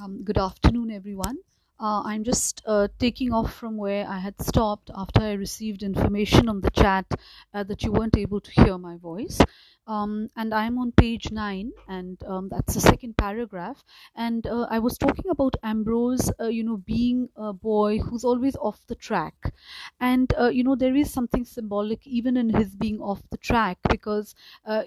[0.00, 1.38] Um, good afternoon, everyone.
[1.78, 6.48] Uh, I'm just uh, taking off from where I had stopped after I received information
[6.48, 7.04] on the chat
[7.52, 9.40] uh, that you weren't able to hear my voice.
[9.86, 13.84] Um, and I'm on page nine, and um, that's the second paragraph.
[14.16, 18.56] And uh, I was talking about Ambrose, uh, you know, being a boy who's always
[18.56, 19.52] off the track.
[20.00, 23.78] And, uh, you know, there is something symbolic even in his being off the track
[23.88, 24.34] because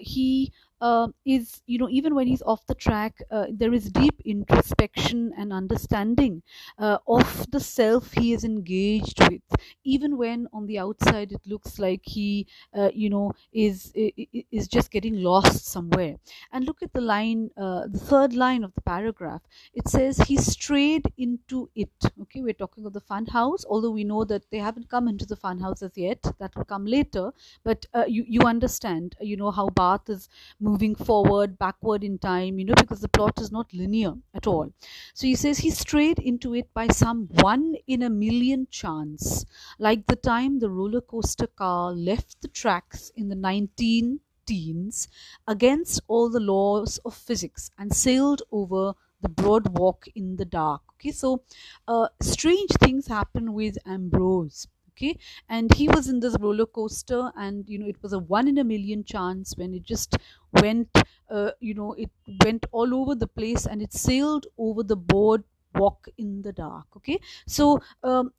[0.00, 4.20] he uh, is you know even when he's off the track uh, there is deep
[4.24, 6.42] introspection and understanding
[6.78, 9.42] uh, of the self he is engaged with.
[9.84, 12.46] Even when on the outside it looks like he
[12.76, 16.16] uh, you know is is just getting lost somewhere.
[16.52, 19.42] And look at the line uh, the third line of the paragraph.
[19.74, 21.90] It says he strayed into it.
[22.22, 25.26] Okay we're talking of the fun house although we know that they haven't come into
[25.26, 26.22] the fun house as yet.
[26.38, 27.32] That will come later.
[27.64, 30.28] But uh, you you understand you know how Barth is
[30.68, 34.72] moving forward, backward in time, you know, because the plot is not linear at all.
[35.14, 39.44] So he says he strayed into it by some one in a million chance,
[39.78, 45.08] like the time the roller coaster car left the tracks in the 19 teens
[45.46, 50.82] against all the laws of physics and sailed over the broad walk in the dark.
[50.94, 51.42] Okay, so
[51.86, 54.66] uh, strange things happen with Ambrose
[54.98, 55.16] okay?
[55.48, 58.58] And he was in this roller coaster and you know it was a one in
[58.58, 60.16] a million chance when it just
[60.52, 60.88] went
[61.30, 62.10] uh, you know it
[62.44, 66.86] went all over the place and it sailed over the board walk in the dark
[66.96, 67.18] okay?
[67.46, 68.32] So um,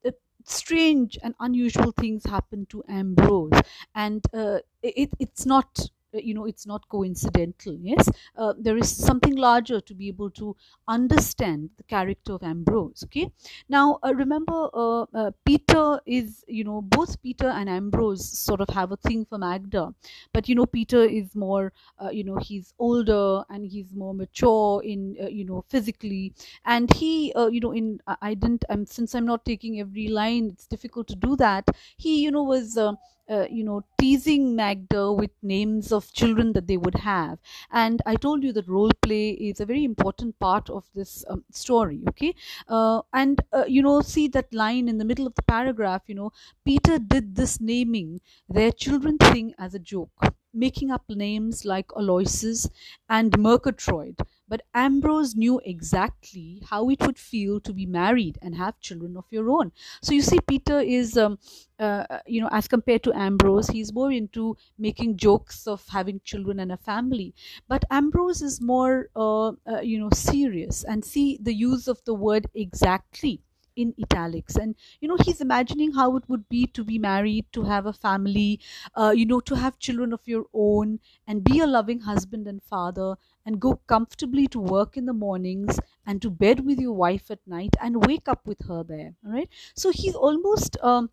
[0.46, 3.52] strange and unusual things happen to ambrose.
[3.96, 5.80] And uh, it, it's not
[6.14, 8.10] you know it's not coincidental yes?
[8.38, 10.56] Uh, there is something larger to be able to
[10.88, 13.32] understand the character of ambrose okay?
[13.68, 18.70] Now uh, remember uh, uh, peter is you know both peter and ambrose sort of
[18.70, 19.94] have a thing for magda.
[20.34, 24.82] But you know peter is more uh, you know he's older and he's more mature
[24.84, 26.34] in you know physically.
[26.66, 30.68] And he you know in i didn't um, since i'm not taking every line it's
[30.68, 31.66] difficult to do that.
[31.98, 32.78] He you know was
[33.30, 37.40] uh, you know, teasing Magda with names of children that they would have.
[37.72, 41.44] And I told you that role play is a very important part of this um,
[41.52, 42.36] story, okay?
[42.68, 46.16] Uh, and, uh, you know, see that line in the middle of the paragraph, you
[46.16, 46.32] know,
[46.66, 52.70] Peter did this naming their children thing as a joke, making up names like Aloysius
[53.10, 54.18] and Murgatroyd
[54.50, 59.26] but Ambrose knew exactly how it would feel to be married and have children of
[59.30, 59.72] your own.
[60.02, 61.38] So you see, Peter is, um,
[61.80, 66.60] uh, you know, as compared to Ambrose, he's more into making jokes of having children
[66.60, 67.34] and a family.
[67.68, 70.84] But Ambrose is more, uh, uh, you know, serious.
[70.84, 73.42] And see the use of the word exactly
[73.82, 74.56] in italics.
[74.56, 77.94] And you know he's imagining how it would be to be married to have a
[77.94, 78.60] family
[78.96, 82.62] uh, you know to have children of your own and be a loving husband and
[82.64, 87.32] father and go comfortably to work in the mornings and to bed with your wife
[87.32, 89.50] at night and wake up with her there all right?
[89.76, 91.10] So he's almost um,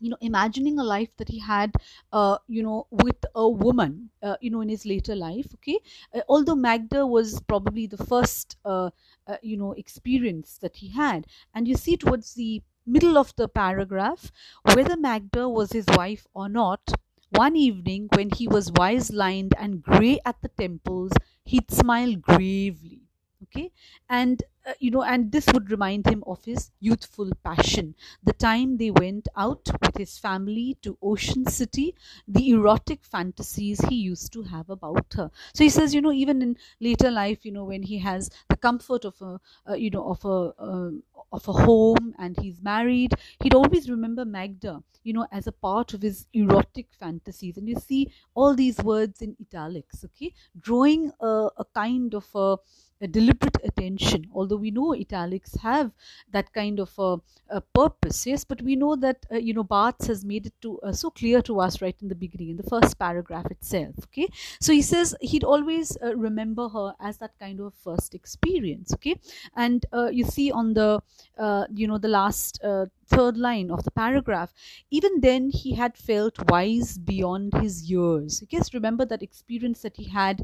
[0.00, 1.72] you know imagining a life that he had
[2.12, 5.78] uh, you know with a woman uh, you know in his later life okay?
[6.14, 8.90] Uh, although magda was probably the first uh,
[9.26, 11.26] uh, you know experience that he had.
[11.54, 14.30] And you see towards the middle of the paragraph
[14.74, 16.92] whether magda was his wife or not
[17.30, 21.12] one evening when he was wise lined and grey at the temples
[21.44, 23.02] he'd smile gravely
[23.42, 23.72] okay?
[24.08, 27.94] And uh, you know and this would remind him of his youthful passion.
[28.22, 31.94] The time they went out with his family to ocean city
[32.28, 35.30] the erotic fantasies he used to have about her.
[35.54, 38.56] So he says you know even in later life you know when he has the
[38.56, 40.90] comfort of a uh, you know of a uh,
[41.32, 45.92] of a home and he's married he'd always remember magda you know as a part
[45.94, 47.56] of his erotic fantasies.
[47.58, 50.32] And you see all these words in italics okay?
[50.58, 52.56] Drawing a, a kind of a
[53.04, 55.90] a deliberate attention although we know italics have
[56.30, 57.16] that kind of a,
[57.48, 60.80] a purpose yes but we know that uh, you know barth has made it to
[60.80, 64.28] uh, so clear to us right in the beginning in the first paragraph itself okay?
[64.60, 69.20] So he says he'd always uh, remember her as that kind of first experience okay?
[69.56, 71.02] And uh, you see on the
[71.38, 74.52] uh, you know the last uh, third line of the paragraph
[74.90, 78.40] even then he had felt wise beyond his years.
[78.50, 80.42] Just remember that experience that he had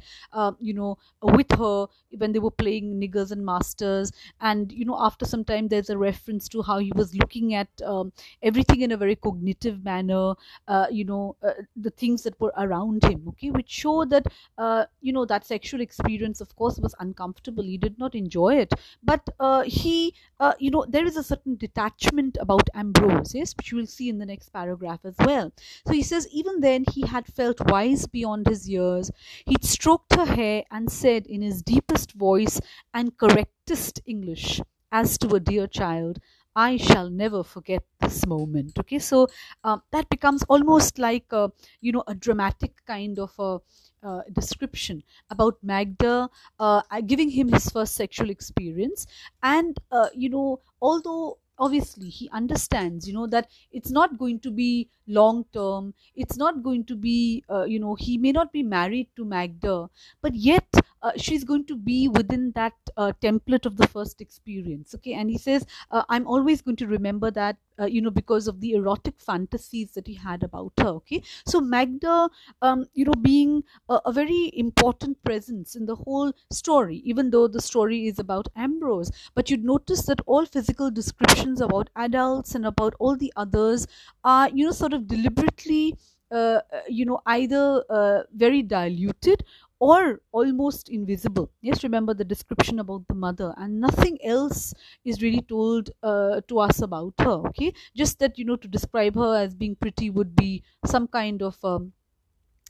[0.58, 1.86] you know with her
[2.18, 5.99] when they were playing niggers and masters and you know after some time there's a
[5.99, 8.12] reference to how he was looking at um,
[8.43, 10.35] everything in a very cognitive manner
[10.69, 14.25] uh, you know uh, the things that were around him okay which show that
[14.58, 18.73] uh, you know that sexual experience of course was uncomfortable he did not enjoy it
[19.02, 23.55] but uh, he uh, you know there is a certain detachment about about Ambrose, yes,
[23.56, 25.52] which you will see in the next paragraph as well.
[25.87, 29.08] So he says, even then he had felt wise beyond his years.
[29.47, 34.60] He'd stroked her hair and said in his deepest voice and correctest English,
[34.92, 36.19] as to a dear child,
[36.54, 38.78] I shall never forget this moment.
[38.78, 39.28] Okay, so
[39.64, 41.50] um, that becomes almost like a,
[41.81, 43.58] you know a dramatic kind of a
[44.02, 46.28] uh, description about Magda
[46.58, 49.06] uh, giving him his first sexual experience,
[49.42, 54.50] and uh, you know although obviously he understands you know that it's not going to
[54.50, 58.62] be long term it's not going to be uh, you know he may not be
[58.62, 59.87] married to magda
[60.22, 60.64] but yet
[61.02, 65.14] uh, she's going to be within that uh, template of the first experience okay?
[65.14, 68.61] And he says uh, i'm always going to remember that uh, you know because of
[68.61, 71.23] the erotic fantasies that he had about her okay?
[71.47, 72.29] So magda
[72.62, 77.49] um, you know being a, a, very important presence in the whole story even though
[77.49, 82.67] the story is about ambrose but you'd notice that all physical descriptions about adults and
[82.67, 83.87] about all the others
[84.25, 85.97] are you know sort of deliberately
[86.32, 89.44] uh, uh you know either very diluted
[89.80, 91.50] or almost invisible.
[91.62, 94.74] Yes, remember the description about the mother, and nothing else
[95.04, 97.38] is really told uh, to us about her.
[97.50, 101.42] Okay, just that you know to describe her as being pretty would be some kind
[101.42, 101.92] of um,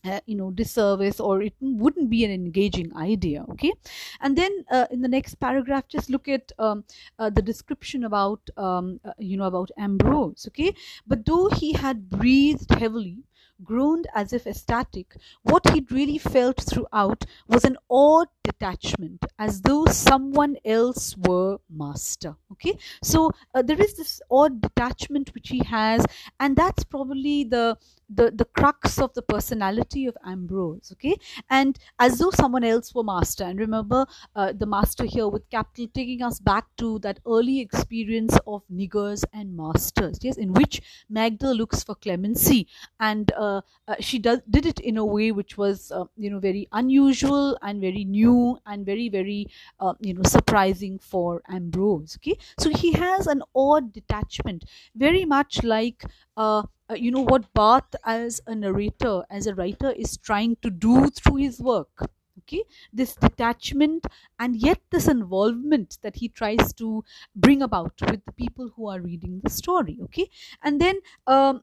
[0.05, 3.73] uh, you know disservice or it wouldn't be an engaging idea okay
[4.21, 6.85] and then uh, in the next paragraph just look at um,
[7.19, 10.75] uh, the description about um, uh, you know about ambrose okay
[11.07, 13.19] but though he had breathed heavily
[13.65, 19.85] groaned as if ecstatic, what he'd really felt throughout was an odd detachment, as though
[19.87, 22.37] someone else were master.
[22.53, 26.05] Okay, so uh, there is this odd detachment which he has,
[26.39, 27.77] and that's probably the
[28.13, 30.91] the the crux of the personality of Ambrose.
[30.93, 31.17] Okay,
[31.49, 33.45] and as though someone else were master.
[33.45, 38.37] And remember, uh, the master here with capital taking us back to that early experience
[38.47, 40.19] of niggers and masters.
[40.23, 42.67] Yes, in which Magda looks for clemency,
[42.99, 43.50] and uh,
[43.89, 47.59] uh, she does did it in a way which was uh, you know very unusual
[47.63, 49.47] and very new and very very
[49.81, 52.17] uh, you know surprising for Ambrose.
[52.19, 54.65] Okay, so he has an odd detachment,
[54.95, 56.05] very much like
[56.37, 60.71] uh, uh, you know what Barth as a narrator, as a writer, is trying to
[60.71, 62.11] do through his work.
[62.41, 64.07] Okay, this detachment
[64.41, 67.05] and yet this involvement that he tries to
[67.37, 69.99] bring about with the people who are reading the story.
[70.05, 70.29] Okay,
[70.63, 71.63] and then um,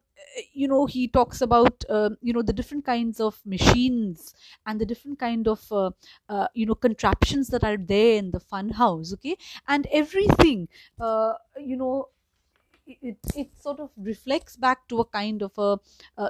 [0.54, 4.34] you know he talks about uh, you know the different kinds of machines
[4.66, 5.90] and the different kind of uh,
[6.30, 9.38] uh, you know contraptions that are there in the fun house okay?
[9.68, 10.68] And everything
[11.00, 12.10] uh, you know
[12.88, 15.78] it, it sort of reflects back to a kind of a,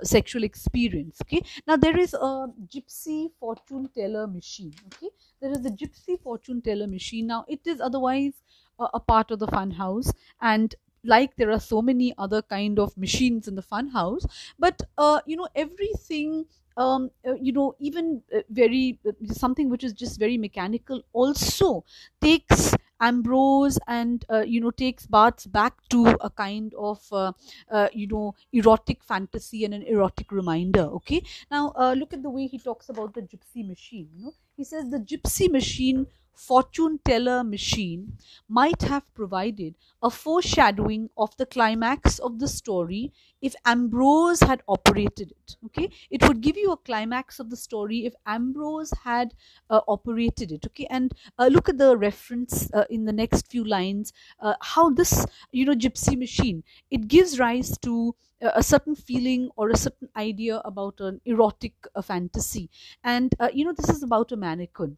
[0.03, 1.41] sexual experience okay?
[1.67, 5.09] Now there is a gypsy fortune teller machine okay?
[5.41, 7.27] There is a gypsy fortune teller machine.
[7.27, 8.33] Now it is otherwise
[8.79, 10.11] a, a part of the fun house
[10.41, 14.25] and like there are so many other kind of machines in the fun house
[14.59, 16.45] but uh, you know everything
[16.77, 21.83] um, uh, you know even uh, very uh, something which is just very mechanical also
[22.21, 27.31] takes Ambrose and uh, you know takes Barth back to a kind of uh,
[27.71, 30.81] uh, you know erotic fantasy and an erotic reminder.
[30.99, 31.21] Okay,
[31.51, 34.09] now look at the way he talks about the gypsy machine.
[34.15, 36.07] You know, he says the gypsy machine
[36.37, 38.17] fortune teller machine
[38.47, 39.73] might have provided
[40.03, 43.11] a foreshadowing of the climax of the story
[43.41, 45.57] if Ambrose had operated it.
[45.65, 49.33] Okay, it would give you a climax of the story if Ambrose had
[49.69, 50.65] uh, operated it.
[50.67, 54.13] Okay, and uh, look at the reference uh, in the next few lines.
[54.39, 59.69] Uh, how this, you know, gypsy machine it gives rise to a certain feeling or
[59.69, 62.69] a certain idea about an erotic uh, fantasy,
[63.03, 64.97] and uh, you know, this is about a mannequin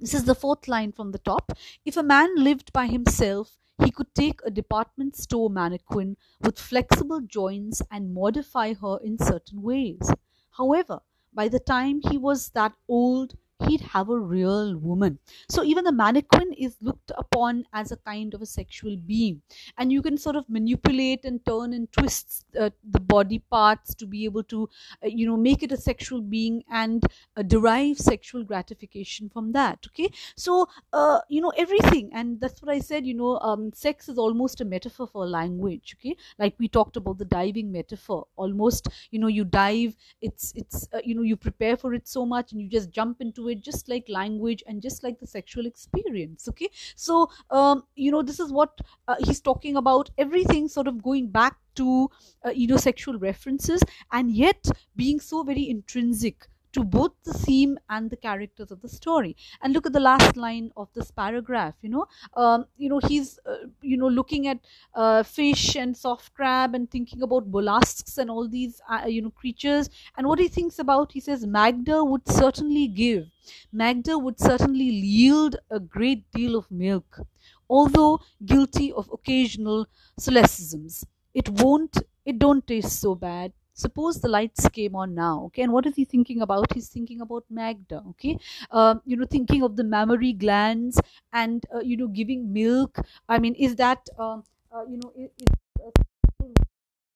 [0.00, 1.52] this is the fourth line from the top.
[1.84, 7.20] If a man lived by himself, he could take a department store mannequin with flexible
[7.20, 10.10] joints and modify her in certain ways.
[10.50, 11.00] However,
[11.32, 13.36] by the time he was that old,
[13.66, 15.18] he'd have a real woman.
[15.48, 19.42] So even the mannequin is looked upon as a kind of a sexual being,
[19.76, 24.06] and you can sort of manipulate and turn and twist uh, the body parts to
[24.06, 24.68] be able to,
[25.04, 27.04] uh, you know, make it a sexual being and
[27.36, 29.78] uh, derive sexual gratification from that.
[29.88, 33.06] Okay, so uh, you know everything, and that's what I said.
[33.06, 35.96] You know, um, sex is almost a metaphor for language.
[35.98, 38.26] Okay, like we talked about the diving metaphor.
[38.36, 39.96] Almost, you know, you dive.
[40.20, 43.20] It's it's uh, you know you prepare for it so much, and you just jump
[43.20, 46.68] into it just like language and just like the sexual experience okay?
[46.96, 51.28] So um, you know this is what uh, he's talking about everything sort of going
[51.28, 52.10] back to
[52.44, 57.78] uh, you know sexual references and yet being so very intrinsic to both the theme
[57.88, 59.36] and the characters of the story.
[59.62, 63.38] And look at the last line of this paragraph you know um, you know he's
[63.46, 64.58] uh, you know looking at
[64.94, 69.30] uh, fish and soft crab and thinking about mollusks and all these uh, you know
[69.30, 69.88] creatures.
[70.16, 73.26] And what he thinks about he says magda would certainly give
[73.72, 77.20] magda would certainly yield a great deal of milk
[77.68, 79.86] although guilty of occasional
[80.18, 81.04] solecisms.
[81.34, 83.52] It won't it don't taste so bad
[83.84, 86.72] suppose the lights came on now okay and what is he thinking about?
[86.72, 88.36] He's thinking about magda okay?
[88.70, 91.00] Uh, you know thinking of the mammary glands
[91.32, 92.98] and uh, you know giving milk.
[93.28, 94.38] I mean is that uh,
[94.72, 95.54] uh you know is, is,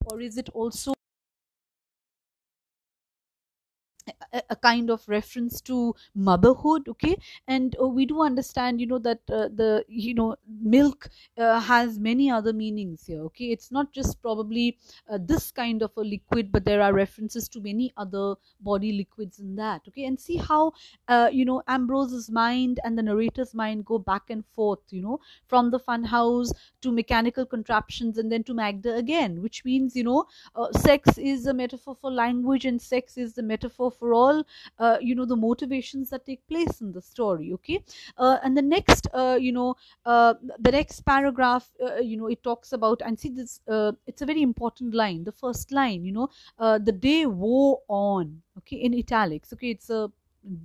[0.07, 0.95] or is it also
[4.33, 7.17] a, kind of reference to motherhood okay?
[7.49, 11.09] And uh, we do understand you know that uh, the you know milk
[11.39, 13.47] uh, has many other meanings here okay?
[13.47, 14.79] It's not just probably
[15.11, 19.39] uh, this kind of a liquid but there are references to many other body liquids
[19.39, 20.05] in that okay?
[20.05, 20.73] And see how
[21.09, 25.21] uh, you know ambrose's mind and the narrator's mind go back and forth you know?
[25.47, 30.27] From the funhouse to mechanical contraptions and then to magda again which means you know
[30.73, 34.22] sex is a metaphor for language and sex is the metaphor for all
[34.79, 37.83] uh, you know the motivations that take place in the story okay?
[38.17, 39.75] Uh, and the next uh, you know
[40.07, 44.23] uh, the next paragraph uh, you know it talks about and see this uh, it's
[44.23, 48.95] a very important line the first line you know the day wore on okay in
[48.95, 49.71] italics okay?
[49.71, 50.11] It's a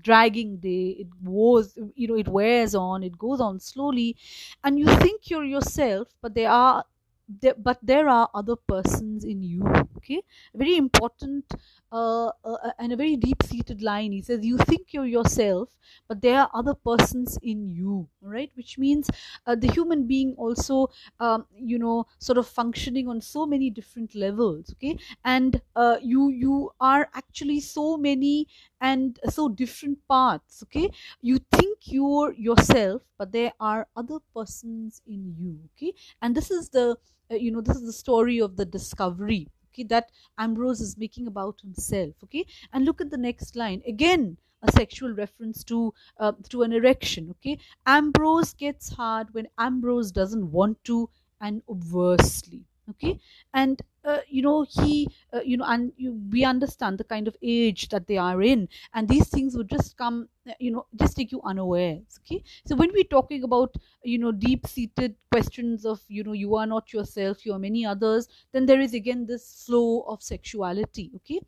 [0.02, 4.16] dragging day it was you know it wears on it goes on slowly
[4.64, 6.84] and you think you're yourself but there are
[7.28, 9.64] there, but there are other persons in you
[9.98, 10.24] okay
[10.56, 11.44] very important
[11.92, 14.12] uh, uh, and a very deep seated line.
[14.12, 15.70] He says, You think you're yourself,
[16.08, 18.52] but there are other persons in you, right?
[18.56, 19.10] Which means
[19.46, 24.16] uh, the human being also, um, you know, sort of functioning on so many different
[24.16, 24.98] levels, okay?
[25.24, 28.48] And uh, you, you are actually so many
[28.82, 30.90] and so different parts, okay?
[31.22, 35.94] You think you're yourself, but there are other persons in you, okay?
[36.22, 36.98] And this is the,
[37.32, 41.28] uh, you know, this is the story of the discovery okay that ambrose is making
[41.28, 42.46] about himself okay?
[42.74, 43.82] And look at the next line.
[43.88, 47.58] Again a sexual reference to uh, to an erection okay?
[47.86, 51.10] Ambrose gets hard when ambrose doesn't want to
[51.42, 53.20] and obversely okay?
[53.54, 57.36] And uh, you know he uh, you know and you, we understand the kind of
[57.42, 58.70] age that they are in.
[58.94, 62.20] And these things would just come uh, you know just take you unawares.
[62.22, 62.44] Okay?
[62.66, 66.66] So when we're talking about you know deep seated questions of you know you are
[66.66, 71.12] not yourself you are many others then there is again this flow of sexuality.
[71.18, 71.42] Okay?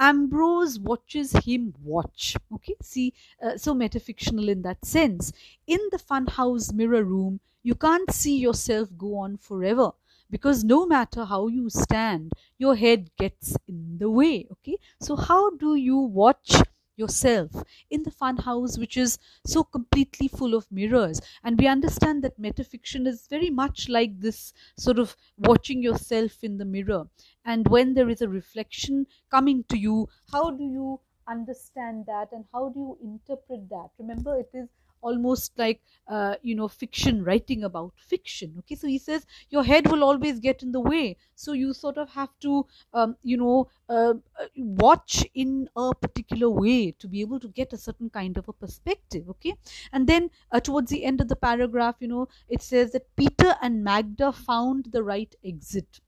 [0.00, 2.36] Ambrose watches him watch.
[2.52, 2.74] Okay?
[2.82, 5.32] See uh, so metafictional in that sense.
[5.66, 9.92] In the funhouse mirror room you can't see yourself go on forever
[10.30, 14.76] because no matter how you stand your head gets in the way okay?
[15.00, 16.52] So how do you watch
[16.96, 17.50] yourself
[17.88, 21.20] in the fun house which is so completely full of mirrors?
[21.42, 26.58] And we understand that metafiction is very much like this sort of watching yourself in
[26.58, 27.04] the mirror.
[27.44, 32.44] And when there is a reflection coming to you how do you understand that and
[32.52, 33.90] how do you interpret that?
[33.98, 34.68] Remember it is
[35.02, 38.74] almost like uh, you know fiction writing about fiction okay?
[38.74, 41.16] So he says your head will always get in the way.
[41.34, 44.14] So you sort of have to um, you know uh,
[44.56, 48.52] watch in a particular way to be able to get a certain kind of a
[48.52, 49.54] perspective okay?
[49.92, 53.56] And then uh, towards the end of the paragraph you know it says that peter
[53.62, 56.00] and magda found the right exit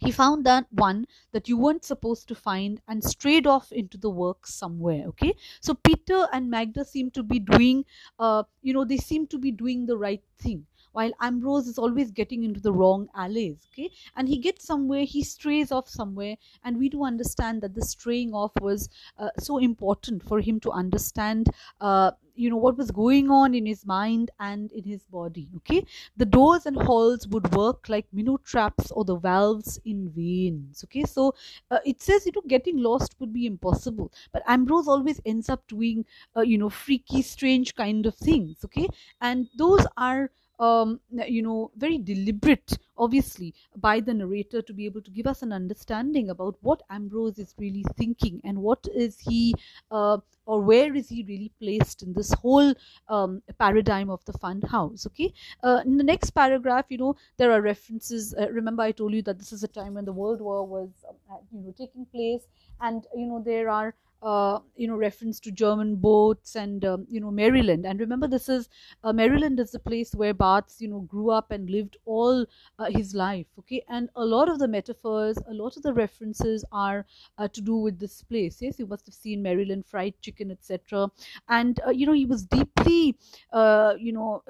[0.00, 4.10] he found that one that you weren't supposed to find and strayed off into the
[4.10, 5.34] work somewhere okay?
[5.60, 7.84] So peter and magda seem to be doing
[8.18, 12.10] uh, you know they seem to be doing the right thing while ambrose is always
[12.10, 13.90] getting into the wrong alleys okay?
[14.16, 18.34] And he gets somewhere he strays off somewhere and we do understand that the straying
[18.34, 21.48] off was uh, so important for him to understand
[21.80, 25.84] uh, you know what was going on in his mind and in his body okay?
[26.16, 31.04] The doors and halls would work like minnow traps or the valves in veins okay?
[31.04, 31.34] So
[31.70, 35.66] uh, it says you know getting lost would be impossible but ambrose always ends up
[35.66, 36.04] doing
[36.36, 38.88] uh, you know freaky strange kind of things okay?
[39.20, 40.30] And those are
[40.60, 45.42] um, you know, very deliberate, obviously, by the narrator to be able to give us
[45.42, 49.54] an understanding about what Ambrose is really thinking and what is he,
[49.90, 52.74] uh, or where is he really placed in this whole
[53.08, 55.06] um, paradigm of the fun house.
[55.06, 55.32] Okay,
[55.64, 58.34] uh, in the next paragraph, you know, there are references.
[58.38, 60.90] Uh, remember, I told you that this is a time when the World War was,
[61.08, 62.42] uh, you know, taking place,
[62.82, 67.20] and you know, there are uh, you know reference to German boats and um, you
[67.20, 67.86] know Maryland.
[67.86, 68.68] And remember, this is
[69.04, 72.46] uh, Maryland is the place where Barth you know grew up and lived all
[72.78, 73.46] uh, his life.
[73.58, 77.06] Okay, and a lot of the metaphors, a lot of the references are
[77.38, 78.60] uh, to do with this place.
[78.60, 81.08] Yes, you must have seen Maryland fried chicken, etc.
[81.48, 83.16] And uh, you know he was deeply
[83.52, 84.42] you know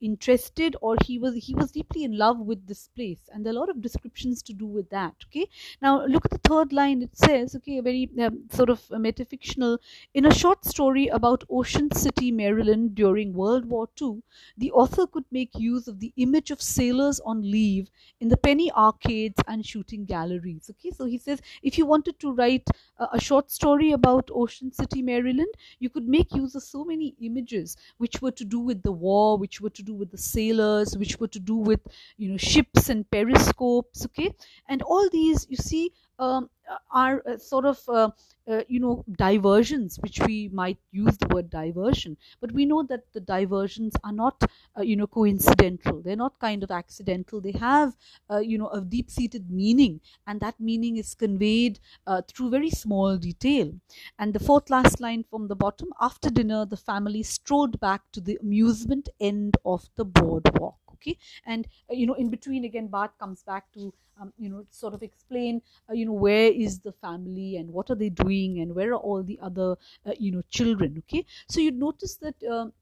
[0.00, 3.28] interested or he was he was deeply in love with this place.
[3.32, 5.48] And there are a lot of descriptions to do with that okay?
[5.80, 7.02] Now look at the third line.
[7.02, 9.78] It says okay a very um, sort of metafictional
[10.14, 14.22] in a short story about ocean city maryland during world war ii
[14.56, 18.70] the author could make use of the image of sailors on leave in the penny
[18.72, 20.90] arcades and shooting galleries okay?
[20.90, 22.68] So he says if you wanted to write
[22.98, 27.14] a, a short story about ocean city maryland you could make use of so many
[27.20, 30.18] images which were to do with the war which were were to do with the
[30.18, 31.80] sailors, which were to do with
[32.16, 34.04] you know ships and periscopes.
[34.06, 34.34] Okay,
[34.68, 36.50] and all these you see um,
[36.90, 38.10] are uh, sort of uh,
[38.48, 42.16] uh, you know diversions which we might use the word diversion.
[42.40, 44.42] But we know that the diversions are not
[44.80, 46.00] you know coincidental.
[46.02, 47.40] They're not kind of accidental.
[47.40, 47.96] They have
[48.42, 51.80] you know a deep seated meaning and that meaning is conveyed
[52.28, 53.72] through very small detail.
[54.18, 58.20] And the fourth last line from the bottom after dinner the family strolled back to
[58.20, 61.16] the amusement end of the boardwalk okay?
[61.46, 64.94] And uh, you know in between again Barth comes back to um, you know sort
[64.94, 68.74] of explain uh, you know where is the family and what are they doing and
[68.74, 69.76] where are all the other
[70.06, 71.24] uh, you know children okay?
[71.48, 72.72] So you notice that um,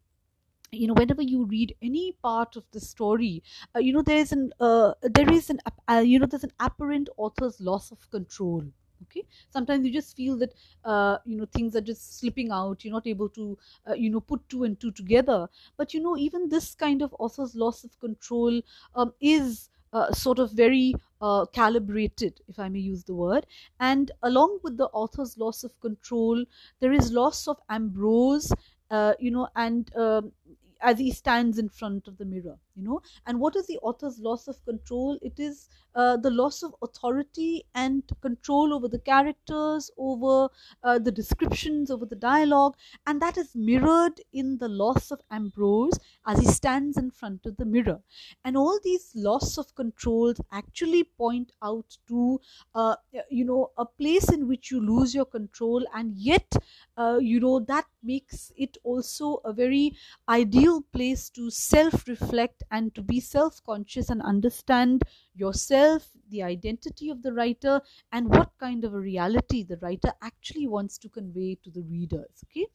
[0.72, 3.42] you know whenever you read any part of the story
[3.74, 7.08] uh, you know there's an uh, there is an uh, you know there's an apparent
[7.16, 8.64] author's loss of control
[9.04, 9.24] okay?
[9.50, 12.84] Sometimes you just feel that uh, you know things are just slipping out.
[12.84, 15.48] You're not able to uh, you know put two and two together.
[15.76, 18.60] But you know even this kind of author's loss of control
[18.94, 23.46] um, is uh, sort of very uh, calibrated, if I may use the word.
[23.80, 26.44] And along with the author's loss of control,
[26.80, 28.52] there is loss of Ambrose,
[28.90, 30.32] uh, you know, and um,
[30.80, 33.00] as he stands in front of the mirror you know?
[33.26, 35.18] And what is the author's loss of control?
[35.22, 40.48] It is uh, the loss of authority and control over the characters over
[40.82, 45.98] uh, the descriptions over the dialogue and that is mirrored in the loss of ambrose
[46.26, 48.00] as he stands in front of the mirror.
[48.44, 52.40] And all these loss of controls actually point out to
[52.74, 52.96] uh,
[53.30, 56.52] you know a place in which you lose your control and yet
[56.96, 59.96] uh, you know that makes it also a very
[60.28, 65.02] ideal place to self reflect and to be self conscious and understand
[65.34, 67.80] yourself, the identity of the writer,
[68.12, 72.44] and what kind of a reality the writer actually wants to convey to the readers.
[72.50, 72.66] Okay,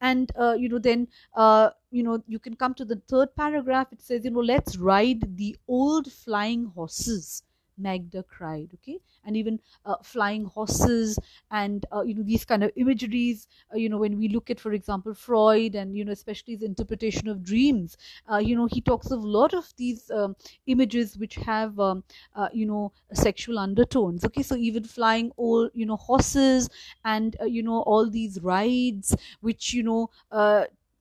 [0.00, 3.88] and uh, you know, then uh, you know, you can come to the third paragraph.
[3.92, 7.42] It says, you know, let's ride the old flying horses
[7.82, 8.70] Magda cried.
[8.74, 11.18] Okay, and even uh, flying horses
[11.50, 13.46] and uh, you know these kind of imageries.
[13.72, 16.62] Uh, you know when we look at, for example, Freud and you know especially his
[16.62, 17.96] interpretation of dreams.
[18.30, 22.02] Uh, you know he talks of a lot of these um, images which have um,
[22.34, 24.24] uh, you know sexual undertones.
[24.24, 26.68] Okay, so even flying all you know horses
[27.04, 30.10] and uh, you know all these rides which you know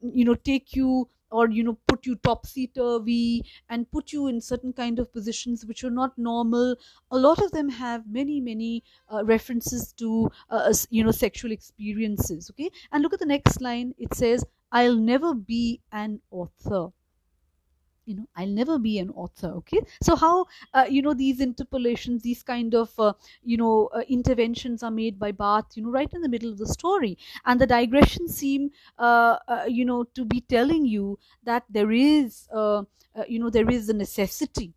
[0.02, 4.42] you know take you or you know put you topsy turvy and put you in
[4.42, 6.76] certain kind of positions which are not normal.
[7.12, 12.50] A lot of them have many many uh, references to uh, you know sexual experiences
[12.52, 12.70] okay?
[12.92, 13.94] And look at the next line.
[13.98, 16.92] It says i'll never be an author
[18.06, 19.80] you know i'll never be an author okay?
[20.02, 24.84] So how uh, you know these interpolations these kind of uh, you know uh, interventions
[24.84, 27.18] are made by Barth you know right in the middle of the story.
[27.46, 32.48] And the digressions seem uh, uh, you know to be telling you that there is
[32.54, 32.84] uh,
[33.28, 34.74] you know there is a necessity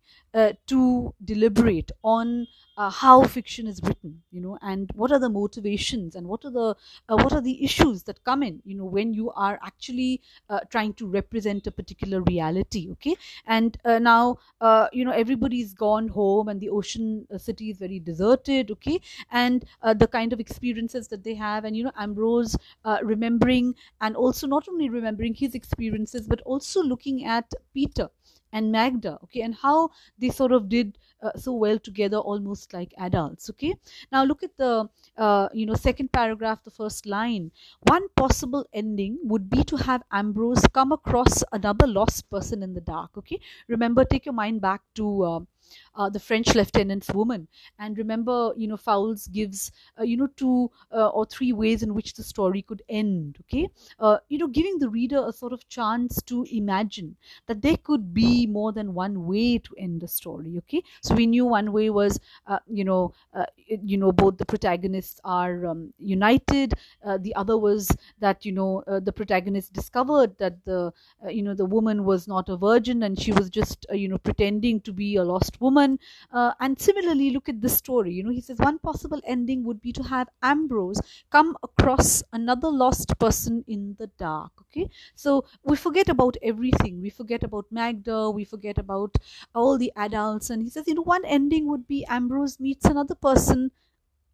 [0.67, 6.15] to deliberate on uh, how fiction is written you know and what are the motivations
[6.15, 6.75] and what are the
[7.09, 10.59] uh, what are the issues that come in you know when you are actually uh,
[10.69, 13.15] trying to represent a particular reality okay?
[13.45, 17.77] And uh, now uh, you know everybody's gone home and the ocean uh, city is
[17.77, 18.99] very deserted okay?
[19.31, 22.57] And the kind of experiences that they have and you know ambrose
[23.03, 28.09] remembering and also not only remembering his experiences but also looking at peter
[28.55, 32.93] and Magda, okay, and how they sort of did uh, so well together, almost like
[32.97, 33.75] adults, okay.
[34.11, 37.51] Now look at the, uh, you know, second paragraph, the first line.
[37.81, 42.81] One possible ending would be to have Ambrose come across another lost person in the
[42.81, 43.39] dark, okay.
[43.67, 45.45] Remember, take your mind back to.
[45.95, 47.47] Uh, the French lieutenant's woman.
[47.79, 51.93] And remember, you know, Fowles gives, uh, you know, two uh, or three ways in
[51.93, 53.37] which the story could end.
[53.41, 57.15] Okay, uh, you know, giving the reader a sort of chance to imagine
[57.47, 60.55] that there could be more than one way to end the story.
[60.57, 64.45] Okay, so we knew one way was, uh, you know, uh, you know, both the
[64.45, 66.73] protagonists are um, united.
[67.19, 70.91] the other was that you know the protagonist discovered that the
[71.29, 74.79] you know the woman was not a virgin and she was just you know pretending
[74.81, 75.99] to be a lost woman.
[76.31, 78.13] Uh, and similarly, look at this story.
[78.13, 82.69] You know, he says one possible ending would be to have Ambrose come across another
[82.69, 84.51] lost person in the dark.
[84.61, 87.01] Okay, so we forget about everything.
[87.01, 88.29] We forget about Magda.
[88.29, 89.15] We forget about
[89.53, 90.49] all the adults.
[90.49, 93.71] And he says, you know, one ending would be Ambrose meets another person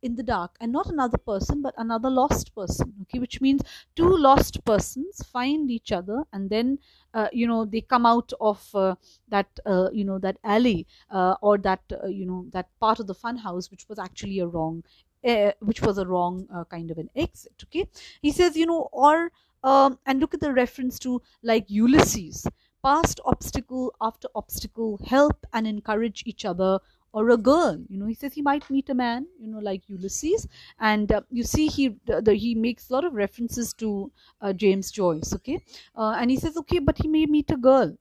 [0.01, 3.61] in the dark and not another person but another lost person okay which means
[3.95, 6.79] two lost persons find each other and then
[7.31, 8.95] you know they come out of uh,
[9.29, 13.07] that uh, you know that alley uh, or that uh, you know that part of
[13.07, 14.83] the fun house which was actually a wrong
[15.27, 17.87] uh, which was a wrong kind of an exit okay?
[18.21, 19.31] He says you know or
[19.63, 22.47] um, and look at the reference to like ulysses.
[22.83, 26.79] Past obstacle after obstacle help and encourage each other
[27.13, 29.81] or a girl you know he says he might meet a man you know like
[29.87, 30.47] ulysses
[30.79, 34.53] and uh, you see he the, the, he makes a lot of references to uh,
[34.53, 35.59] james joyce okay?
[35.95, 37.95] Uh, and he says okay but he may meet a girl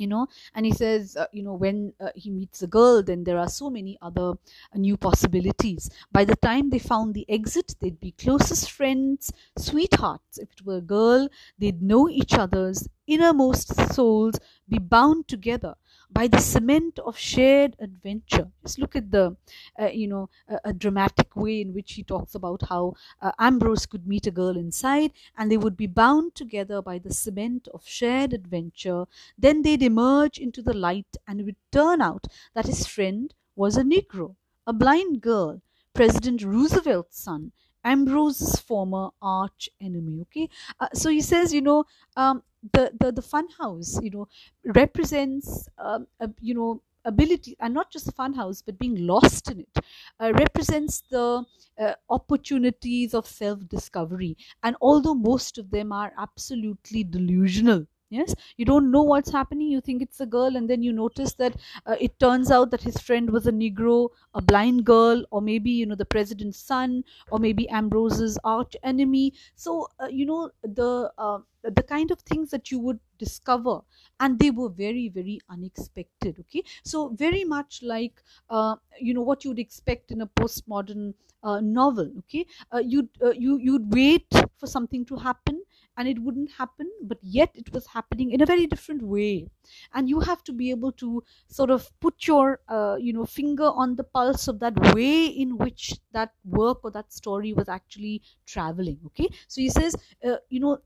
[0.00, 0.26] you know?
[0.54, 3.48] And he says uh, you know when uh, he meets a girl then there are
[3.48, 4.34] so many other uh,
[4.74, 5.90] new possibilities.
[6.10, 10.38] By the time they found the exit they'd be closest friends sweethearts.
[10.38, 14.36] If it were a girl they'd know each other's innermost souls
[14.68, 15.74] be bound together
[16.12, 18.50] by the cement of shared adventure.
[18.62, 19.36] Just look at the,
[19.80, 20.28] uh, you know,
[20.64, 24.56] a, dramatic way in which he talks about how uh, Ambrose could meet a girl
[24.56, 29.04] inside and they would be bound together by the cement of shared adventure.
[29.38, 33.76] Then they'd emerge into the light and it would turn out that his friend was
[33.76, 34.34] a Negro,
[34.66, 35.60] a blind girl,
[35.94, 37.52] President Roosevelt's son,
[37.84, 40.20] Ambrose's former arch enemy.
[40.22, 41.84] Okay, uh, so he says, you know,
[42.16, 42.42] um,
[42.72, 44.28] the the the fun house, you know,
[44.64, 49.60] represents, um, a, you know, ability and not just fun house but being lost in
[49.60, 49.84] it
[50.20, 51.42] uh, represents the
[51.80, 58.34] uh, opportunities of self discovery and although most of them are absolutely delusional yes?
[58.56, 59.68] You don't know what's happening.
[59.68, 62.82] You think it's a girl and then you notice that uh, it turns out that
[62.82, 67.02] his friend was a negro a blind girl or maybe you know the president's son
[67.30, 72.50] or maybe ambrose's arch enemy so uh, you know the uh, the kind of things
[72.50, 73.80] that you would discover
[74.20, 76.62] and they were very very unexpected okay?
[76.84, 82.10] So very much like uh, you know what you'd expect in a postmodern uh, novel
[82.18, 82.46] okay?
[82.72, 85.59] Uh, you'd uh, you you'd wait for something to happen
[86.00, 89.48] and it wouldn't happen but yet it was happening in a very different way.
[89.94, 93.70] And you have to be able to sort of put your uh, you know finger
[93.84, 98.22] on the pulse of that way in which that work or that story was actually
[98.46, 99.28] traveling okay?
[99.48, 100.78] So he says uh, you know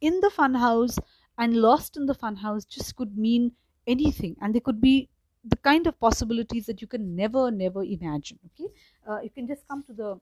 [0.00, 0.98] in the funhouse
[1.38, 3.52] and lost in the funhouse just could mean
[3.86, 5.08] anything and they could be
[5.44, 8.68] the kind of possibilities that you can never never imagine okay?
[9.08, 10.20] Uh, you can just come to the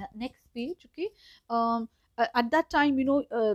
[0.00, 1.10] uh, next page okay?
[1.48, 1.88] Um,
[2.34, 3.54] at that time you know uh,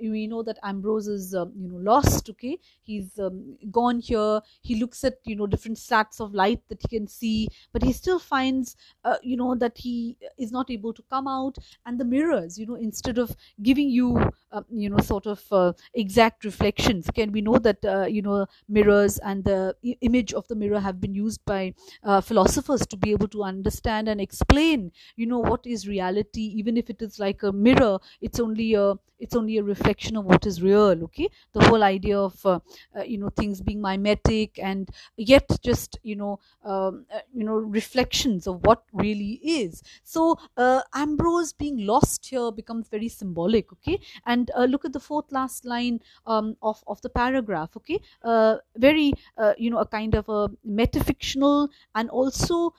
[0.00, 2.58] we know that Ambrose is um, you know lost okay?
[2.82, 4.40] He's um, gone here.
[4.62, 7.92] He looks at you know different slats of light that he can see but he
[7.92, 11.58] still finds uh, you know that he is not able to come out.
[11.86, 14.18] And the mirrors you know instead of giving you
[14.52, 18.46] uh, you know sort of uh, exact reflections can we know that uh, you know
[18.68, 23.10] mirrors and the image of the mirror have been used by uh, philosophers to be
[23.10, 26.42] able to understand and explain you know what is reality.
[26.56, 30.24] Even if it is like a mirror it's only a it's only a reflection of
[30.24, 31.28] what is real okay?
[31.52, 32.60] The whole idea of uh,
[32.96, 37.54] uh, you know things being mimetic and yet just you know um, uh, you know
[37.56, 39.82] reflections of what really is.
[40.02, 44.00] So uh, ambrose being lost here becomes very symbolic okay?
[44.26, 48.00] And uh, look at the fourth last line um, of of the paragraph okay?
[48.22, 49.12] Uh, very
[49.58, 52.74] you know a kind of a metafictional and also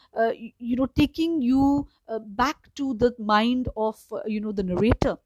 [0.60, 1.88] you know taking you
[2.42, 5.18] back to the mind of you know the narrator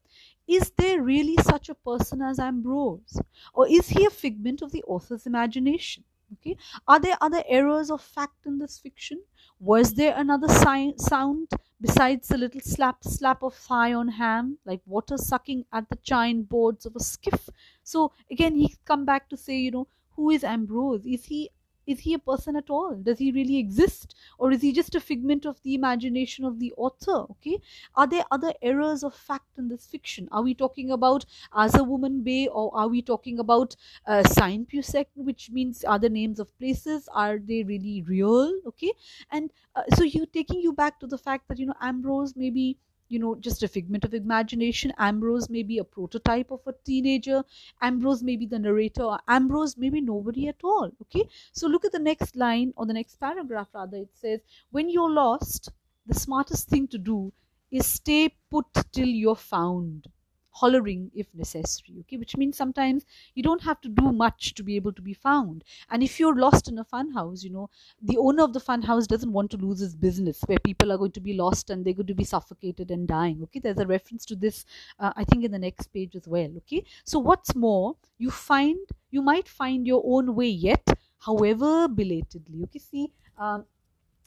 [0.50, 3.20] is there really such a person as Ambrose?
[3.54, 6.04] Or is he a figment of the author's imagination?
[6.34, 6.56] Okay.
[6.86, 9.22] Are there other errors of fact in this fiction?
[9.58, 11.48] Was there another si- sound
[11.80, 16.42] besides the little slap slap of thigh on ham, like water sucking at the chine
[16.42, 17.48] boards of a skiff?
[17.82, 21.04] So again, he come back to say, you know, who is Ambrose?
[21.06, 21.50] Is he
[21.86, 22.94] is he a person at all?
[22.94, 24.14] Does he really exist?
[24.38, 27.26] Or is he just a figment of the imagination of the author?
[27.32, 27.60] Okay?
[27.94, 30.28] Are there other errors of fact in this fiction?
[30.30, 34.66] Are we talking about Assawoman Bay or are we talking about uh, Sain
[35.14, 37.08] which means other names of places?
[37.14, 38.52] Are they really real?
[38.66, 38.92] Okay?
[39.30, 42.78] And uh, so you taking you back to the fact that you know Ambrose maybe
[43.10, 44.92] you know just a figment of imagination.
[44.98, 47.42] Ambrose may be a prototype of a teenager.
[47.82, 49.02] Ambrose may be the narrator.
[49.02, 51.28] Or ambrose may be nobody at all okay?
[51.52, 53.98] So look at the next line or the next paragraph rather.
[53.98, 55.70] It says when you're lost
[56.06, 57.32] the smartest thing to do
[57.70, 60.08] is stay put till you're found
[60.50, 62.16] hollering if necessary okay?
[62.16, 65.64] Which means sometimes you don't have to do much to be able to be found.
[65.90, 67.70] And if you're lost in a fun house you know
[68.02, 70.98] the owner of the fun house doesn't want to lose his business where people are
[70.98, 73.60] going to be lost and they're going to be suffocated and dying okay?
[73.60, 74.64] There's a reference to this
[74.98, 76.84] uh, i think in the next page as well okay?
[77.04, 78.78] So what's more you find
[79.10, 80.86] you might find your own way yet
[81.18, 82.78] however belatedly okay?
[82.78, 83.64] See um,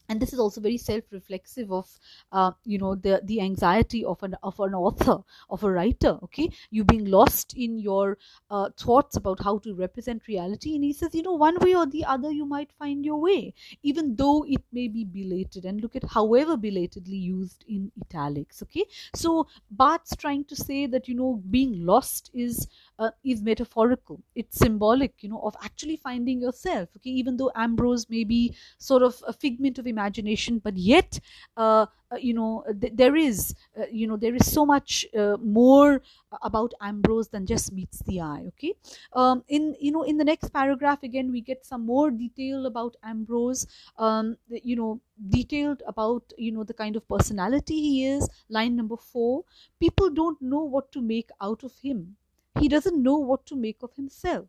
[0.09, 1.87] and this is also very self-reflexive of
[2.31, 6.49] uh, you know the the anxiety of an of an author of a writer okay?
[6.71, 8.17] You being lost in your
[8.49, 10.75] uh, thoughts about how to represent reality.
[10.75, 13.53] And he says you know one way or the other you might find your way
[13.81, 15.65] even though it may be belated.
[15.65, 18.85] And look at however belatedly used in italics okay?
[19.15, 22.67] So barth trying to say that you know being lost is
[22.99, 24.21] uh, is metaphorical.
[24.35, 27.09] It's symbolic you know of actually finding yourself okay?
[27.09, 31.19] Even though ambrose may be sort of a figment of imagination but yet
[31.57, 35.37] uh, uh, you know th- there is uh, you know there is so much uh,
[35.59, 36.01] more
[36.41, 38.73] about ambrose than just meets the eye okay?
[39.13, 42.95] Um, in you know in the next paragraph again we get some more detail about
[43.03, 43.65] ambrose
[43.97, 48.97] um, you know detailed about you know the kind of personality he is line number
[48.97, 49.43] 4
[49.79, 52.17] people don't know what to make out of him.
[52.59, 54.47] He doesn't know what to make of himself.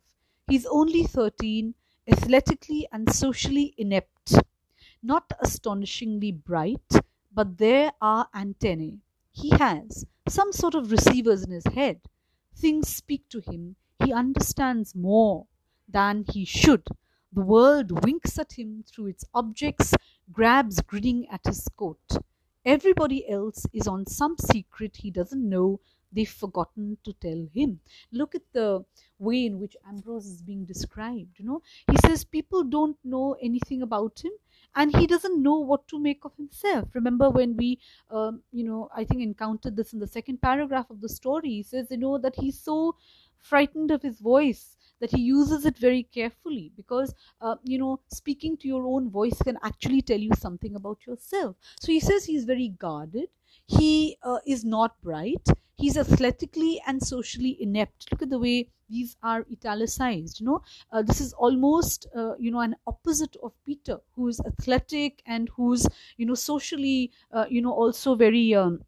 [0.48, 1.74] He's only 13,
[2.08, 4.13] athletically and socially inept,
[5.04, 6.90] not astonishingly bright,
[7.32, 8.98] but there are antennae.
[9.32, 12.00] He has some sort of receivers in his head.
[12.56, 13.76] Things speak to him.
[14.04, 15.46] He understands more
[15.88, 16.88] than he should.
[17.32, 19.92] The world winks at him through its objects,
[20.32, 22.18] grabs grinning at his coat.
[22.64, 25.80] Everybody else is on some secret he doesn't know
[26.14, 27.80] they've forgotten to tell him.
[28.12, 28.84] Look at the
[29.18, 31.38] way in which Ambrose is being described.
[31.38, 34.32] You know, he says people don't know anything about him
[34.74, 36.88] and he doesn't know what to make of himself.
[36.94, 37.78] Remember when we,
[38.10, 41.50] um, you know, I think encountered this in the second paragraph of the story.
[41.50, 42.96] He says, you know, that he's so
[43.40, 48.56] frightened of his voice that he uses it very carefully because uh, you know speaking
[48.56, 52.44] to your own voice can actually tell you something about yourself so he says he's
[52.46, 53.28] very guarded
[53.66, 55.46] he uh, is not bright.
[55.76, 58.10] He's athletically and socially inept.
[58.12, 60.62] Look at the way these are italicized you know?
[60.92, 65.86] Uh, this is almost uh, you know an opposite of peter who's athletic and who's
[66.18, 68.84] you know socially uh, you know also very um,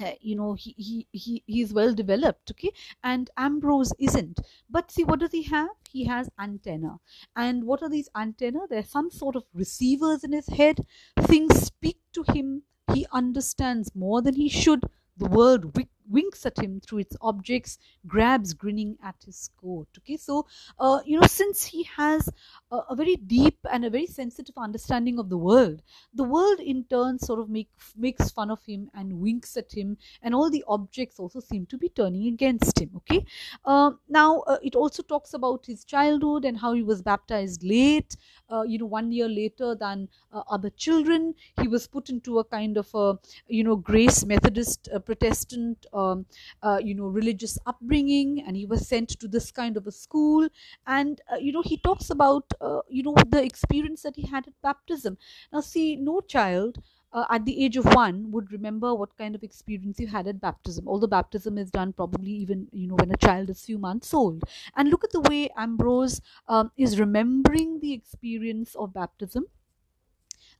[0.00, 2.72] uh, you know he, he he he's well developed okay?
[3.02, 4.40] And ambrose isn't.
[4.68, 5.70] But see what does he have?
[5.90, 6.98] He has antenna.
[7.36, 8.60] And what are these antenna?
[8.68, 10.78] There's some sort of receivers in his head.
[11.20, 14.84] Things speak to him he understands more than he should
[15.16, 15.76] the world
[16.08, 19.88] winks at him through its objects, grabs grinning at his coat.
[19.98, 20.46] Okay, so
[20.78, 22.28] uh, you know, since he has
[22.70, 25.82] a, a, very deep and a very sensitive understanding of the world,
[26.14, 29.96] the world in turn sort of make, makes fun of him and winks at him,
[30.22, 32.90] and all the objects also seem to be turning against him.
[32.96, 33.24] Okay,
[33.64, 38.16] uh, now uh, it also talks about his childhood and how he was baptized late,
[38.52, 41.34] uh, you know, one year later than uh, other children.
[41.60, 46.26] He was put into a kind of a you know Grace Methodist uh, Protestant um,
[46.62, 50.48] uh, you know religious upbringing and he was sent to this kind of a school
[50.86, 52.52] and uh, you know he talks about
[52.88, 55.16] you know the experience that he had at baptism
[55.52, 56.78] now see no child
[57.12, 60.40] uh, at the age of one would remember what kind of experience you had at
[60.40, 60.88] baptism.
[60.88, 64.44] Although baptism is done probably even you know when a child is few months old.
[64.76, 69.46] And look at the way ambrose um, is remembering the experience of baptism.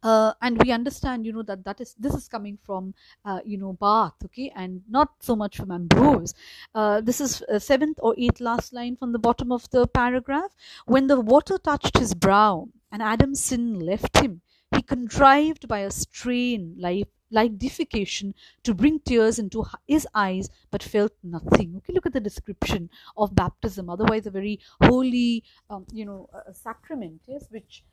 [0.03, 2.93] Uh, and we understand you know that that is this is coming from
[3.25, 4.53] uh, you know Barth okay?
[4.57, 6.35] And not so much from Ambrose.
[6.75, 10.51] Uh, this is uh, seventh or eighth last line from the bottom of the paragraph.
[10.87, 14.43] When the water touched his brow and Adam's sin left him
[14.75, 20.83] he contrived by a strain like like defecation to bring tears into his eyes but
[20.83, 21.75] felt nothing.
[21.77, 23.89] Okay look at the description of baptism.
[23.89, 27.92] Otherwise a very holy um, you know sacrament yes which uh,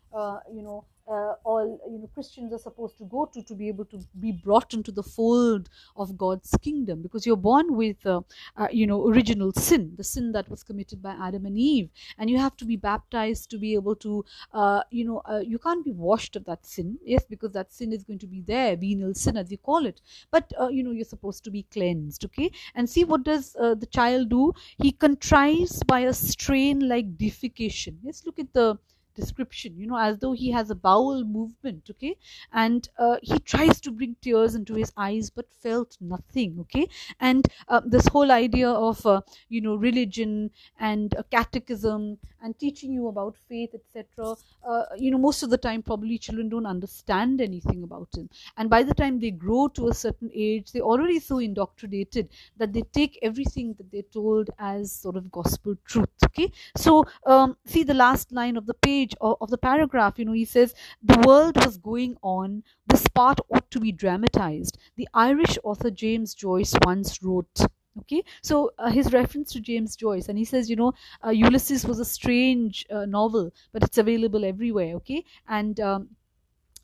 [0.54, 3.86] you know uh, all you know Christians are supposed to go to to be able
[3.86, 8.22] to be brought into the fold of God's kingdom because you're born with uh,
[8.58, 11.90] uh, you know original sin the sin that was committed by Adam and Eve.
[12.18, 15.58] And you have to be baptized to be able to uh, you know uh, you
[15.58, 17.00] can't be washed of that sin.
[17.04, 20.02] Yes because that sin is going to be there venial sin as you call it.
[20.32, 22.52] But uh, you know you're supposed to be cleansed okay?
[22.76, 24.54] And see what does the child do?
[24.78, 27.98] He contrives by a strain like defecation.
[28.04, 28.78] Yes look at the
[29.20, 32.16] description you know as though he has a bowel movement okay?
[32.52, 36.88] And uh, he tries to bring tears into his eyes but felt nothing okay?
[37.20, 43.08] And uh, this whole idea of uh, you know religion and catechism and teaching you
[43.08, 44.36] about faith etc
[44.68, 48.28] uh, you know most of the time probably children don't understand anything about it
[48.58, 52.74] and by the time they grow to a certain age they're already so indoctrinated that
[52.74, 56.52] they take everything that they're told as sort of gospel truth okay?
[56.76, 60.26] So um, see the last line of the page page of, of the paragraph, you
[60.26, 62.64] know, he says, the world was going on.
[62.88, 64.78] This part ought to be dramatized.
[64.96, 67.60] The Irish author James Joyce once wrote,
[67.98, 70.94] okay so uh, his reference to james joyce and he says you know
[71.26, 76.08] uh, ulysses was a strange uh, novel but it's available everywhere okay and um,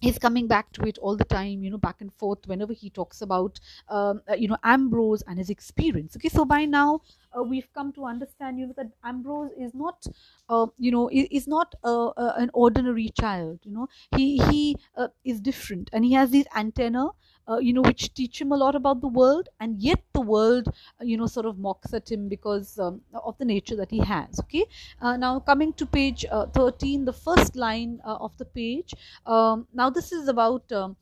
[0.05, 2.89] he's coming back to it all the time you know back and forth whenever he
[2.89, 6.15] talks about um, uh, you know ambrose and his experience.
[6.15, 7.01] Okay so by now
[7.37, 10.05] uh, we've come to understand you know that ambrose is not
[10.49, 13.87] uh, you know is, is not uh, uh, an ordinary child you know.
[14.15, 14.77] He he
[15.23, 17.09] is different and he has these antenna
[17.47, 20.67] uh, you know, which teach him a lot about the world, and yet the world,
[20.67, 23.99] uh, you know, sort of mocks at him because um, of the nature that he
[23.99, 24.39] has.
[24.41, 24.65] Okay.
[25.01, 28.93] Uh, now coming to page uh, 13, the first line uh, of the page.
[29.25, 30.71] Um, now this is about.
[30.71, 30.95] Um,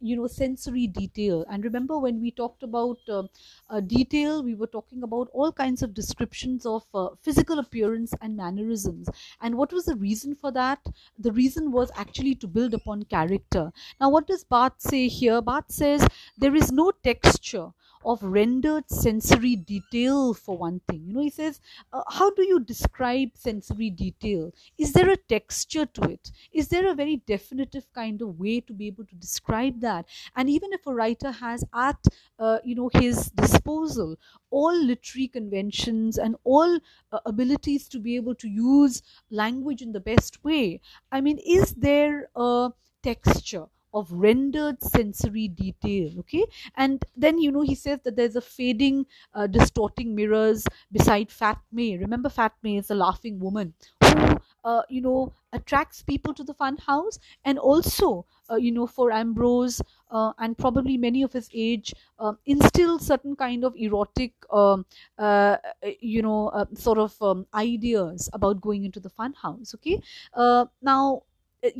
[0.00, 1.44] you know sensory detail.
[1.50, 3.24] And remember when we talked about uh,
[3.70, 8.36] uh, detail we were talking about all kinds of descriptions of uh, physical appearance and
[8.36, 9.08] mannerisms.
[9.40, 10.84] And what was the reason for that?
[11.18, 13.72] The reason was actually to build upon character.
[14.00, 15.40] Now what does barth say here?
[15.40, 16.06] Barth says
[16.36, 17.70] there is no texture
[18.04, 21.04] of rendered sensory detail for one thing.
[21.06, 21.60] You know he says
[21.92, 24.52] uh, how do you describe sensory detail?
[24.78, 26.30] Is there a texture to it?
[26.52, 30.06] Is there a very definitive kind of way to be able to describe that?
[30.34, 31.98] And even if a writer has at
[32.38, 34.16] uh, you know his disposal
[34.50, 36.78] all literary conventions and all
[37.12, 40.80] uh, abilities to be able to use language in the best way
[41.12, 42.70] i mean is there a
[43.02, 46.44] texture of rendered sensory detail okay?
[46.76, 51.58] And then you know he says that there's a fading uh, distorting mirrors beside fat
[51.72, 56.44] may remember fat may is a laughing woman who uh, you know attracts people to
[56.44, 59.80] the fun house and also uh, you know for ambrose
[60.10, 64.84] uh, and probably many of his age uh, instill certain kind of erotic um,
[65.18, 65.56] uh,
[66.00, 70.00] you know uh, sort of um, ideas about going into the fun house okay?
[70.34, 71.22] Uh, now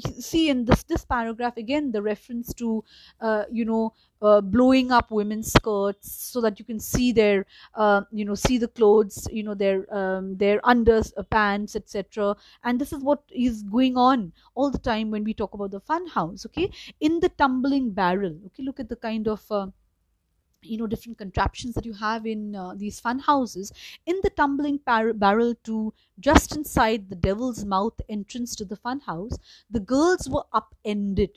[0.01, 2.83] see in this this paragraph again the reference to
[3.21, 8.03] uh, you know uh, blowing up women's skirts so that you can see their uh,
[8.11, 13.03] you know see the clothes you know their um, their underpants etc and this is
[13.03, 16.71] what is going on all the time when we talk about the fun house okay?
[17.01, 19.67] In the tumbling barrel okay look at the kind of uh,
[20.63, 23.73] you know different contraptions that you have in uh, these fun houses
[24.07, 29.01] in the tumbling par- barrel to just inside the devil's mouth entrance to the fun
[29.01, 29.39] house
[29.71, 31.31] the girls were upended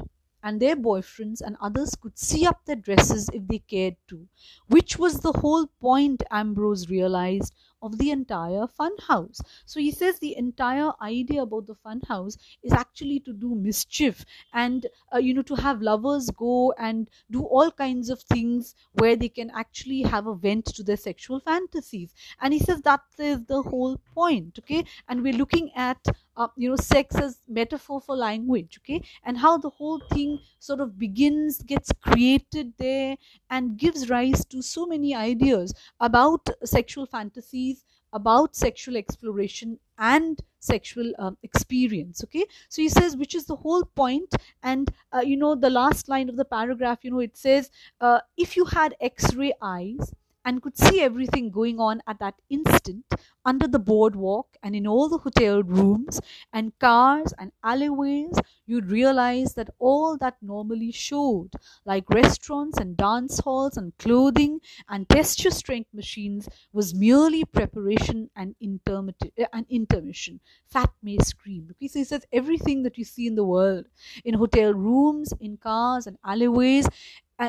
[0.43, 4.27] and their boyfriends and others could see up their dresses if they cared to
[4.67, 9.39] which was the whole point ambrose realized of the entire fun house.
[9.65, 14.25] So he says the entire idea about the fun house is actually to do mischief
[14.53, 19.15] and uh, you know to have lovers go and do all kinds of things where
[19.15, 22.13] they can actually have a vent to their sexual fantasies.
[22.41, 24.59] And he says that is the whole point.
[24.59, 26.05] Okay, and we're looking at
[26.39, 29.01] uh, you know sex as metaphor for language okay?
[29.23, 33.17] And how the whole thing sort of begins gets created there
[33.49, 41.11] and gives rise to so many ideas about sexual fantasies about sexual exploration and sexual
[41.19, 42.45] um, experience okay?
[42.69, 46.29] So he says which is the whole point and uh, you know the last line
[46.29, 47.69] of the paragraph you know it says
[48.01, 50.13] uh, if you had x-ray eyes
[50.45, 53.05] and could see everything going on at that instant
[53.45, 56.19] under the boardwalk and in all the hotel rooms
[56.53, 61.51] and cars and alleyways, you'd realize that all that normally showed,
[61.85, 68.29] like restaurants and dance halls and clothing and test your strength machines, was merely preparation
[68.35, 70.39] and, intermit- and intermission.
[70.65, 71.33] Fat May so
[71.79, 73.85] he says everything that you see in the world,
[74.23, 76.89] in hotel rooms, in cars and alleyways, uh,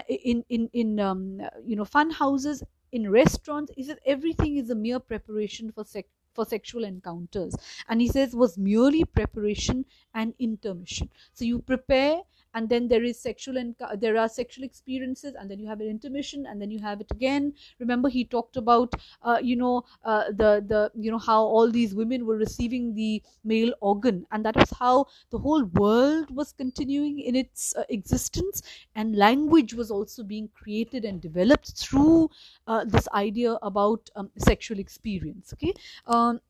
[0.09, 4.75] in in in um, you know fun houses in restaurants he says everything is a
[4.75, 7.57] mere preparation for sex for sexual encounters.
[7.89, 11.11] And he says was merely preparation and intermission.
[11.33, 12.21] So you prepare
[12.55, 15.89] and then there is sexual and there are sexual experiences and then you have an
[15.89, 17.53] intermission and then you have it again.
[17.79, 21.95] Remember he talked about uh, you know uh, the the you know how all these
[21.95, 24.27] women were receiving the male organ.
[24.31, 28.63] And that was how the whole world was continuing in its uh, existence.
[28.95, 32.31] And language was also being created and developed through
[32.67, 35.53] uh, this idea about um, sexual experience.
[35.53, 35.75] Okay?
[36.07, 36.41] Um,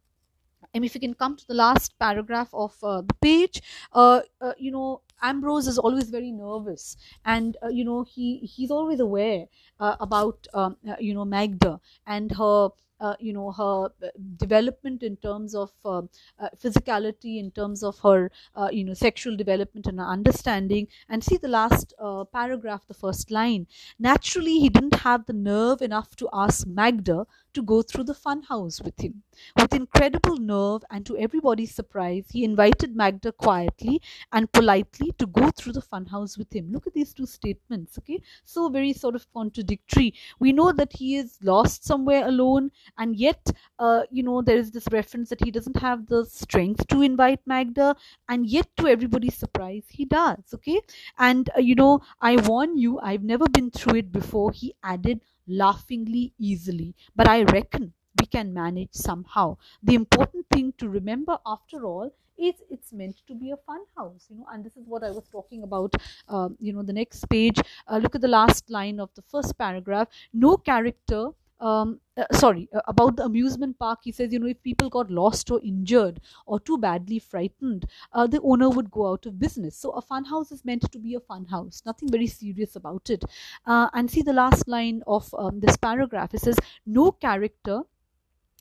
[0.74, 4.52] and if you can come to the last paragraph of uh, the page uh, uh,
[4.58, 6.96] you know ambrose is always very nervous.
[7.24, 9.46] And uh, you know he he's always aware
[9.78, 12.70] uh, about um, uh, you know magda and her
[13.00, 13.88] uh, you know her
[14.36, 16.02] development in terms of uh,
[16.38, 18.30] uh, physicality in terms of her
[18.70, 20.86] you know sexual development and understanding.
[21.08, 21.94] And see the last
[22.32, 23.66] paragraph the first line.
[23.98, 28.82] Naturally he didn't have the nerve enough to ask magda to go through the funhouse
[28.82, 29.22] with him.
[29.56, 34.00] With incredible nerve and to everybody's surprise, he invited Magda quietly
[34.32, 36.70] and politely to go through the funhouse with him.
[36.72, 38.20] Look at these two statements, okay?
[38.44, 40.14] So very sort of contradictory.
[40.38, 44.70] We know that he is lost somewhere alone, and yet, uh, you know, there is
[44.70, 47.96] this reference that he doesn't have the strength to invite Magda,
[48.28, 50.80] and yet, to everybody's surprise, he does, okay?
[51.18, 54.52] And, uh, you know, I warn you, I've never been through it before.
[54.52, 55.20] He added,
[55.50, 56.94] laughingly easily.
[57.16, 59.56] But I reckon we can manage somehow.
[59.82, 64.26] The important thing to remember, after all, is it's meant to be a fun house,
[64.30, 65.94] you know, and this is what I was talking about.
[66.28, 67.60] Uh, you know, the next page.
[67.86, 70.08] Uh, look at the last line of the first paragraph.
[70.32, 71.30] No character
[71.60, 75.10] um, uh, sorry, uh, about the amusement park, he says, you know, if people got
[75.10, 79.76] lost or injured or too badly frightened, uh, the owner would go out of business.
[79.76, 83.10] So a fun house is meant to be a fun house, nothing very serious about
[83.10, 83.24] it.
[83.66, 86.34] Uh, and see the last line of um, this paragraph.
[86.34, 86.56] It says,
[86.86, 87.82] no character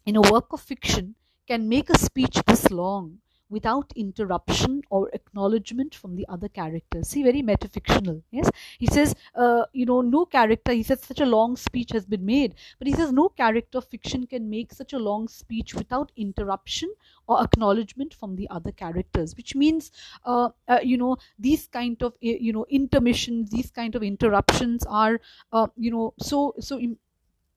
[0.06, 1.16] in a work of fiction
[1.47, 3.20] can make a speech this long
[3.50, 7.08] without interruption or acknowledgement from the other characters.
[7.10, 8.22] See, very metafictional.
[8.32, 10.72] Yes, he says, uh, you know, no character.
[10.72, 13.86] He says such a long speech has been made, but he says no character of
[13.86, 16.93] fiction can make such a long speech without interruption
[17.28, 19.36] or acknowledgement from the other characters.
[19.36, 19.91] Which means,
[20.26, 25.20] uh, uh, you know, these kind of you know intermissions, these kind of interruptions are,
[25.52, 26.80] uh, you know, so so.
[26.80, 26.97] Im-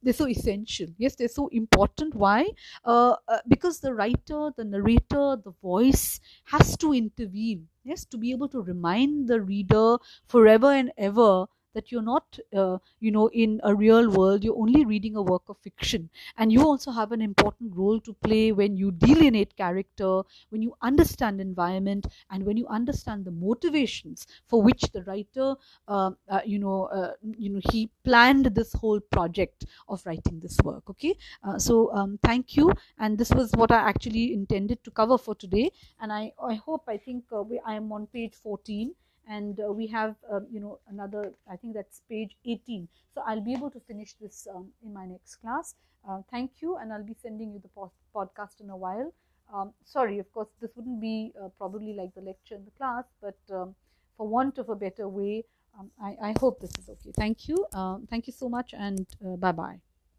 [0.02, 0.88] they're so essential.
[0.98, 2.14] Yes they're so important.
[2.14, 2.48] Why?
[2.84, 7.68] Uh, uh, because the writer the narrator the voice has to intervene.
[7.84, 9.96] Yes to be able to remind the reader
[10.28, 14.84] forever and ever that you're not uh, you know in a real world you're only
[14.84, 16.08] reading a work of fiction.
[16.36, 20.74] And you also have an important role to play when you delineate character when you
[20.82, 25.54] understand environment and when you understand the motivations for which the writer
[25.88, 30.56] uh, uh, you know uh, you know he planned this whole project of writing this
[30.64, 31.16] work okay?
[31.44, 32.72] Uh, so um, thank you.
[32.98, 35.70] And this was what i actually intended to cover for today.
[36.00, 38.94] And i i hope i think uh, we, i am on page 14
[39.28, 43.40] and uh, we have uh, you know another i think that's page 18 so i'll
[43.40, 45.74] be able to finish this um, in my next class.
[46.08, 49.12] Uh, thank you and i'll be sending you the post- podcast in a while.
[49.52, 53.04] Um, sorry of course this wouldn't be uh, probably like the lecture in the class
[53.20, 53.74] but um,
[54.16, 55.44] for want of a better way
[55.78, 57.12] um, I, I, hope this is okay.
[57.16, 59.91] Thank you um, thank you so much and uh, bye bye